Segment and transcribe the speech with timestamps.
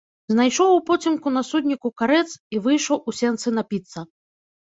[0.33, 2.25] Знайшоў упоцемку на судніку карэц
[2.57, 3.99] і выйшаў у сенцы напіцца.